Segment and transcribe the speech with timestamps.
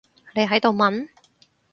[0.33, 1.09] 你喺度問？